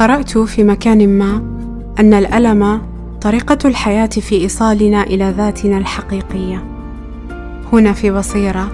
قرأت 0.00 0.38
في 0.38 0.64
مكان 0.64 1.18
ما 1.18 1.36
أن 1.98 2.14
الألم 2.14 2.82
طريقة 3.20 3.58
الحياة 3.64 4.06
في 4.06 4.34
إيصالنا 4.34 5.02
إلى 5.02 5.34
ذاتنا 5.36 5.78
الحقيقية. 5.78 6.64
هنا 7.72 7.92
في 7.92 8.10
بصيرة 8.10 8.72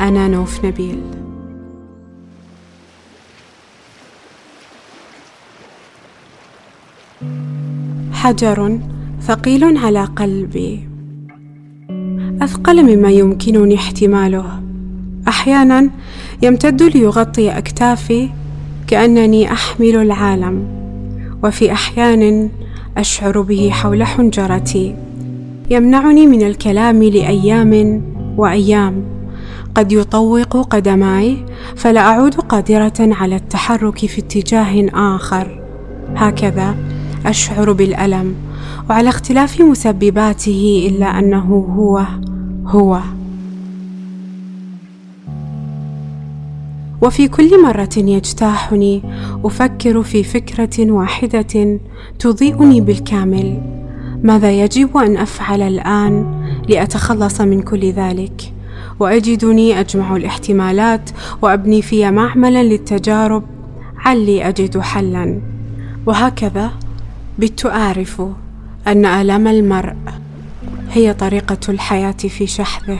أنا 0.00 0.28
نوف 0.28 0.64
نبيل. 0.64 1.00
حجر 8.12 8.78
ثقيل 9.20 9.78
على 9.78 10.04
قلبي 10.04 10.88
أثقل 12.42 12.96
مما 12.96 13.10
يمكنني 13.10 13.74
احتماله 13.74 14.62
أحيانا 15.28 15.90
يمتد 16.42 16.82
ليغطي 16.82 17.50
أكتافي 17.58 18.41
كأنني 18.92 19.52
أحمل 19.52 19.96
العالم 19.96 20.64
وفي 21.44 21.72
أحيان 21.72 22.50
أشعر 22.98 23.40
به 23.40 23.70
حول 23.72 24.04
حنجرتي. 24.04 24.94
يمنعني 25.70 26.26
من 26.26 26.42
الكلام 26.46 27.02
لأيام 27.02 28.02
وأيام. 28.36 29.04
قد 29.74 29.92
يطوق 29.92 30.56
قدماي 30.56 31.36
فلا 31.76 32.00
أعود 32.00 32.34
قادرة 32.34 32.92
على 33.00 33.36
التحرك 33.36 33.98
في 33.98 34.20
اتجاه 34.20 34.88
آخر. 34.94 35.62
هكذا 36.16 36.74
أشعر 37.26 37.72
بالألم 37.72 38.34
وعلى 38.90 39.08
اختلاف 39.08 39.60
مسبباته 39.60 40.90
إلا 40.90 41.18
أنه 41.18 41.66
هو 41.76 42.02
هو. 42.66 43.00
وفي 47.02 47.28
كل 47.28 47.62
مرة 47.62 47.88
يجتاحني 47.96 49.02
أفكر 49.44 50.02
في 50.02 50.24
فكرة 50.24 50.92
واحدة 50.92 51.78
تضيئني 52.18 52.80
بالكامل. 52.80 53.60
ماذا 54.22 54.52
يجب 54.52 54.96
أن 54.96 55.16
أفعل 55.16 55.62
الآن 55.62 56.44
لأتخلص 56.68 57.40
من 57.40 57.62
كل 57.62 57.92
ذلك؟ 57.92 58.52
وأجدني 59.00 59.80
أجمع 59.80 60.16
الاحتمالات 60.16 61.10
وأبني 61.42 61.82
في 61.82 62.10
معملا 62.10 62.62
للتجارب. 62.62 63.42
علي 63.96 64.48
أجد 64.48 64.78
حلا. 64.78 65.40
وهكذا 66.06 66.70
بت 67.38 67.66
أعرف 67.66 68.22
أن 68.86 69.06
آلام 69.06 69.46
المرء 69.48 69.96
هي 70.90 71.14
طريقة 71.14 71.58
الحياة 71.68 72.12
في 72.12 72.46
شحذه. 72.46 72.98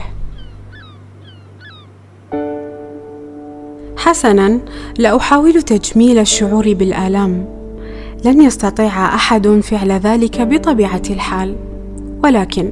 حسنا 4.13 4.59
لا 4.97 5.17
احاول 5.17 5.61
تجميل 5.61 6.19
الشعور 6.19 6.73
بالآلام. 6.73 7.45
لن 8.25 8.41
يستطيع 8.41 9.15
أحد 9.15 9.47
فعل 9.47 9.91
ذلك 9.91 10.41
بطبيعة 10.41 11.01
الحال. 11.09 11.55
ولكن 12.23 12.71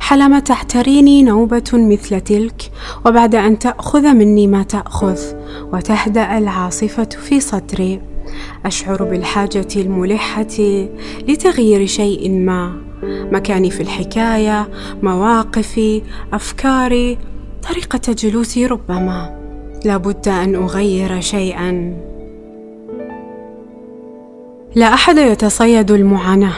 حلم 0.00 0.38
تعتريني 0.38 1.22
نوبة 1.22 1.70
مثل 1.72 2.20
تلك 2.20 2.70
وبعد 3.06 3.34
أن 3.34 3.58
تأخذ 3.58 4.12
مني 4.12 4.46
ما 4.46 4.62
تأخذ 4.62 5.18
وتهدأ 5.72 6.38
العاصفة 6.38 7.08
في 7.28 7.40
صدري. 7.40 8.00
أشعر 8.64 9.04
بالحاجة 9.04 9.68
الملحة 9.76 10.56
لتغيير 11.28 11.86
شيء 11.86 12.30
ما. 12.30 12.76
مكاني 13.32 13.70
في 13.70 13.82
الحكاية 13.82 14.68
مواقفي 15.02 16.02
أفكاري 16.32 17.18
طريقة 17.70 18.12
جلوسي 18.12 18.66
ربما. 18.66 19.45
لابد 19.84 20.28
أن 20.28 20.54
أغير 20.54 21.20
شيئا. 21.20 21.96
لا 24.74 24.94
أحد 24.94 25.18
يتصيد 25.18 25.90
المعاناة. 25.90 26.54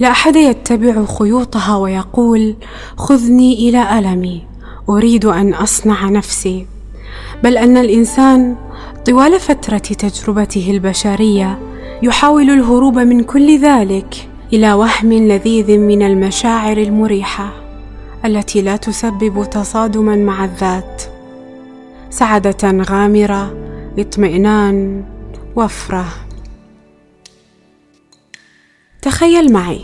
لا 0.00 0.10
أحد 0.10 0.36
يتبع 0.36 1.04
خيوطها 1.04 1.76
ويقول 1.76 2.54
خذني 2.96 3.68
إلى 3.68 3.98
ألمي 3.98 4.42
أريد 4.88 5.24
أن 5.24 5.54
أصنع 5.54 6.08
نفسي. 6.08 6.66
بل 7.44 7.56
أن 7.56 7.76
الإنسان 7.76 8.56
طوال 9.06 9.40
فترة 9.40 9.78
تجربته 9.78 10.70
البشرية 10.70 11.58
يحاول 12.02 12.50
الهروب 12.50 12.98
من 12.98 13.22
كل 13.22 13.58
ذلك 13.58 14.28
إلى 14.52 14.72
وهم 14.72 15.12
لذيذ 15.12 15.78
من 15.78 16.02
المشاعر 16.02 16.76
المريحة 16.76 17.52
التي 18.24 18.62
لا 18.62 18.76
تسبب 18.76 19.50
تصادما 19.50 20.16
مع 20.16 20.44
الذات. 20.44 21.11
سعادة 22.12 22.84
غامرة 22.84 23.54
اطمئنان 23.98 25.04
وفرة. 25.56 26.04
تخيل 29.02 29.52
معي 29.52 29.80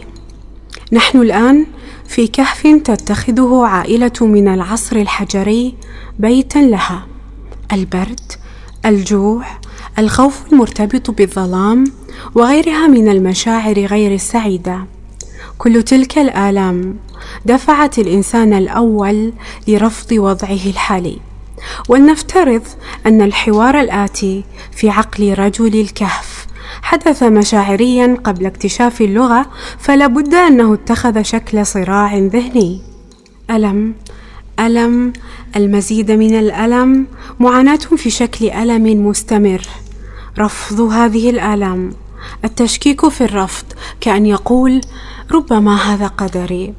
نحن 0.93 1.23
الآن 1.23 1.67
في 2.07 2.27
كهف 2.27 2.67
تتخذه 2.85 3.67
عائلة 3.67 4.13
من 4.21 4.49
العصر 4.49 4.97
الحجري 4.97 5.75
بيتا 6.19 6.59
لها. 6.59 7.07
البرد 7.73 8.33
الجوع 8.87 9.47
الخوف 9.99 10.53
المرتبط 10.53 11.11
بالظلام 11.11 11.85
وغيرها 12.35 12.87
من 12.87 13.09
المشاعر 13.09 13.79
غير 13.79 14.15
السعيدة. 14.15 14.87
كل 15.59 15.83
تلك 15.83 16.19
الآلام 16.19 16.97
دفعت 17.47 17.99
الإنسان 17.99 18.53
الأول 18.53 19.33
لرفض 19.69 20.13
وضعه 20.13 20.67
الحالي. 20.67 21.28
ولنفترض 21.89 22.63
أن 23.07 23.23
الحوار 23.23 23.81
الآتي 23.81 24.45
في 24.73 24.91
عقل 24.91 25.35
رجل 25.39 25.81
الكهف. 25.81 26.47
حدث 26.83 27.23
مشاعريا 27.23 28.17
قبل 28.25 28.47
اكتشاف 28.47 29.01
اللغة 29.01 29.47
فلا 29.79 30.07
بد 30.07 30.35
أنه 30.35 30.75
اتخذ 30.75 31.23
شكل 31.23 31.67
صراع 31.67 32.17
ذهني. 32.17 32.81
ألم؟ 33.51 33.95
ألم. 34.61 35.13
المزيد 35.57 36.11
من 36.11 36.39
الألم 36.39 37.07
معاناة 37.41 37.77
في 37.77 38.11
شكل 38.11 38.51
ألم 38.51 39.07
مستمر. 39.07 39.63
رفض 40.39 40.81
هذه 40.81 41.31
الآلام. 41.31 41.93
التشكيك 42.45 43.09
في 43.09 43.25
الرفض 43.25 43.65
كأن 44.01 44.27
يقول 44.27 44.81
ربما 45.33 45.77
هذا 45.77 46.07
قدري. 46.07 46.75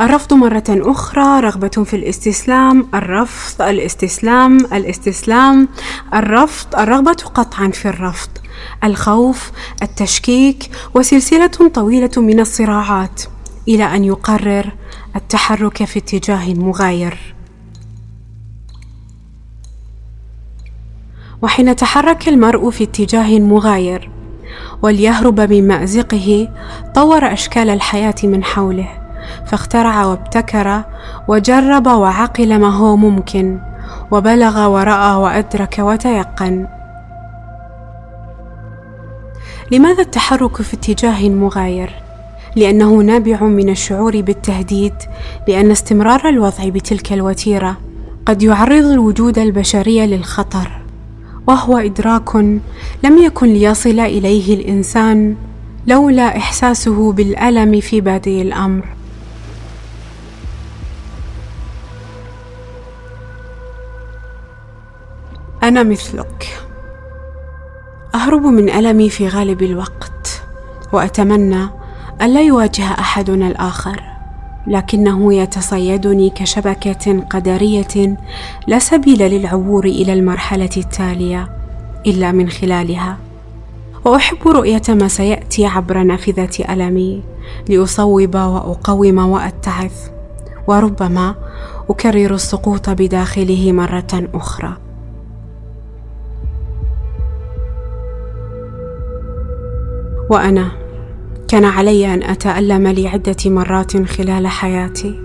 الرفض 0.00 0.34
مرة 0.34 0.64
أخرى 0.68 1.40
رغبة 1.40 1.68
في 1.68 1.96
الاستسلام 1.96 2.86
الرفض 2.94 3.62
الاستسلام 3.62 4.56
الاستسلام 4.56 5.68
الرفض 6.14 6.76
الرغبة 6.76 7.16
قطعا 7.34 7.68
في 7.68 7.88
الرفض 7.88 8.30
الخوف 8.84 9.50
التشكيك 9.82 10.70
وسلسلة 10.94 11.70
طويلة 11.74 12.10
من 12.16 12.40
الصراعات 12.40 13.22
إلى 13.68 13.84
أن 13.96 14.04
يقرر 14.04 14.72
التحرك 15.16 15.84
في 15.84 15.98
اتجاه 15.98 16.54
مغاير. 16.54 17.34
وحين 21.42 21.76
تحرك 21.76 22.28
المرء 22.28 22.70
في 22.70 22.84
اتجاه 22.84 23.38
مغاير 23.40 24.10
وليهرب 24.82 25.40
من 25.40 25.68
مأزقه 25.68 26.48
طور 26.94 27.32
أشكال 27.32 27.70
الحياة 27.70 28.14
من 28.24 28.44
حوله. 28.44 29.01
فاخترع 29.46 30.04
وابتكر 30.06 30.82
وجرب 31.28 31.86
وعقل 31.86 32.58
ما 32.58 32.70
هو 32.70 32.96
ممكن 32.96 33.58
وبلغ 34.10 34.66
وراى 34.66 35.14
وأدرك 35.16 35.76
وتيقن. 35.78 36.66
لماذا 39.72 40.02
التحرك 40.02 40.62
في 40.62 40.74
اتجاه 40.74 41.28
مغاير؟ 41.28 41.90
لأنه 42.56 42.94
نابع 42.96 43.42
من 43.42 43.68
الشعور 43.68 44.20
بالتهديد 44.20 44.94
لأن 45.48 45.70
استمرار 45.70 46.28
الوضع 46.28 46.68
بتلك 46.68 47.12
الوتيرة 47.12 47.76
قد 48.26 48.42
يعرض 48.42 48.84
الوجود 48.84 49.38
البشري 49.38 50.06
للخطر 50.06 50.70
وهو 51.46 51.78
إدراك 51.78 52.36
لم 53.04 53.18
يكن 53.22 53.46
ليصل 53.46 54.00
إليه 54.00 54.54
الإنسان 54.54 55.36
لولا 55.86 56.36
إحساسه 56.36 57.12
بالألم 57.12 57.80
في 57.80 58.00
بادئ 58.00 58.42
الأمر. 58.42 58.84
أنا 65.62 65.82
مثلك. 65.82 66.60
أهرب 68.14 68.42
من 68.42 68.70
ألمي 68.70 69.10
في 69.10 69.28
غالب 69.28 69.62
الوقت 69.62 70.42
وأتمنى 70.92 71.68
الا 72.22 72.40
يواجه 72.40 72.84
أحدنا 72.84 73.46
الآخر 73.46 74.02
لكنه 74.66 75.34
يتصيدني 75.34 76.30
كشبكة 76.30 77.20
قدرية 77.20 78.16
لا 78.66 78.78
سبيل 78.78 79.18
للعبور 79.18 79.84
إلى 79.84 80.12
المرحلة 80.12 80.70
التالية 80.76 81.48
إلا 82.06 82.32
من 82.32 82.48
خلالها. 82.48 83.18
وأحب 84.04 84.48
رؤية 84.48 84.82
ما 84.88 85.08
سيأتي 85.08 85.66
عبر 85.66 86.02
نافذة 86.02 86.72
ألمي 86.72 87.22
لأصوب 87.68 88.34
وأقوم 88.34 89.18
وأتعظ 89.18 89.92
وربما 90.66 91.34
أكرر 91.90 92.34
السقوط 92.34 92.90
بداخله 92.90 93.72
مرة 93.72 94.28
أخرى. 94.34 94.76
وأنا 100.32 100.68
كان 101.48 101.64
علي 101.64 102.14
أن 102.14 102.22
أتألم 102.22 102.88
لعدة 102.88 103.36
مرات 103.46 104.06
خلال 104.06 104.46
حياتي 104.46 105.20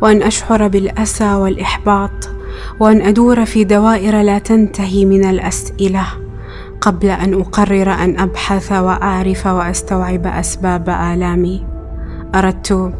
وأن 0.00 0.22
أشعر 0.22 0.68
بالأسى 0.68 1.34
والإحباط 1.34 2.30
وأن 2.80 3.00
أدور 3.02 3.44
في 3.44 3.64
دوائر 3.64 4.22
لا 4.22 4.38
تنتهي 4.38 5.04
من 5.04 5.24
الأسئلة 5.24 6.06
قبل 6.80 7.10
أن 7.10 7.34
أقرر 7.34 7.92
أن 7.92 8.18
أبحث 8.18 8.72
وأعرف 8.72 9.46
وأستوعب 9.46 10.26
أسباب 10.26 10.88
آلامي. 10.88 11.64
أردت 12.34 12.92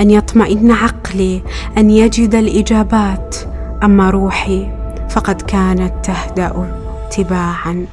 أن 0.00 0.10
يطمئن 0.10 0.70
عقلي 0.70 1.42
أن 1.78 1.90
يجد 1.90 2.34
الإجابات 2.34 3.36
أما 3.82 4.10
روحي 4.10 4.70
فقد 5.10 5.42
كانت 5.42 5.92
تهدأ 6.04 6.70
تباعا. 7.16 7.86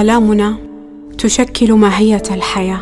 آلامنا 0.00 0.56
تشكل 1.18 1.72
ماهية 1.72 2.22
الحياة. 2.30 2.80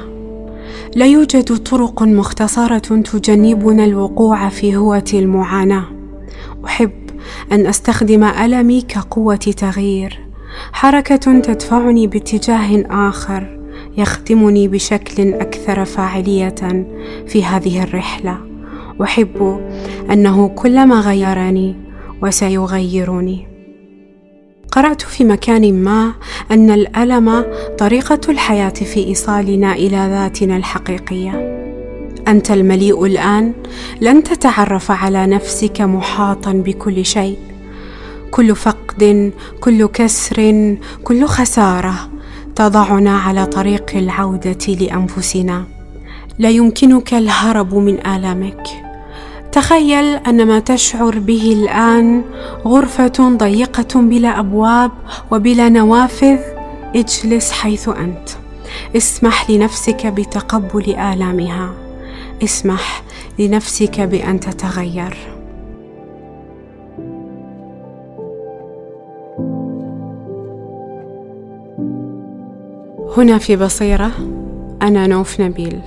لا 0.94 1.06
يوجد 1.06 1.56
طرق 1.56 2.03
مختصرة 2.03 2.79
تجنبنا 2.79 3.85
الوقوع 3.85 4.49
في 4.49 4.76
هوة 4.76 5.05
المعاناة. 5.15 5.85
أحب 6.65 7.11
أن 7.53 7.67
أستخدم 7.67 8.25
ألمي 8.25 8.81
كقوة 8.81 9.37
تغيير. 9.37 10.20
حركة 10.73 11.41
تدفعني 11.41 12.06
باتجاه 12.06 12.85
آخر 12.91 13.59
يخدمني 13.97 14.69
بشكل 14.69 15.35
أكثر 15.35 15.85
فاعلية 15.85 16.87
في 17.26 17.44
هذه 17.44 17.82
الرحلة. 17.82 18.38
أحب 19.03 19.61
أنه 20.11 20.49
كلما 20.49 21.00
غيرني 21.00 21.76
وسيغيرني. 22.23 23.47
قرأت 24.73 25.03
في 25.03 25.25
مكان 25.25 25.82
ما 25.82 26.12
أن 26.50 26.70
الألم 26.70 27.44
طريقة 27.79 28.20
الحياة 28.29 28.69
في 28.69 29.05
إيصالنا 29.05 29.73
إلى 29.73 29.97
ذاتنا 29.97 30.56
الحقيقية. 30.56 31.59
أنت 32.29 32.50
المليء 32.50 33.05
الآن 33.05 33.53
لن 34.00 34.23
تتعرف 34.23 34.91
على 34.91 35.26
نفسك 35.26 35.81
محاطا 35.81 36.53
بكل 36.53 37.05
شيء. 37.05 37.38
كل 38.31 38.56
فقد 38.56 39.32
كل 39.61 39.87
كسر 39.87 40.76
كل 41.05 41.26
خسارة 41.26 42.11
تضعنا 42.55 43.19
على 43.19 43.47
طريق 43.47 43.91
العودة 43.94 44.75
لأنفسنا. 44.81 45.65
لا 46.38 46.50
يمكنك 46.50 47.15
الهرب 47.15 47.75
من 47.75 48.06
آلامك. 48.06 48.77
تخيل 49.52 50.04
أن 50.04 50.46
ما 50.46 50.58
تشعر 50.58 51.18
به 51.18 51.52
الآن 51.52 52.24
غرفة 52.64 53.36
ضيقة 53.36 54.00
بلا 54.00 54.40
أبواب 54.40 54.90
وبلا 55.30 55.68
نوافذ. 55.68 56.38
اجلس 56.96 57.52
حيث 57.52 57.88
أنت. 57.88 58.28
اسمح 58.96 59.50
لنفسك 59.50 60.06
بتقبل 60.06 60.94
آلامها. 60.96 61.74
اسمح 62.44 63.02
لنفسك 63.38 64.00
بأن 64.00 64.40
تتغير. 64.40 65.16
هنا 73.16 73.38
في 73.38 73.56
بصيرة 73.56 74.10
أنا 74.82 75.06
نوف 75.06 75.40
نبيل. 75.40 75.80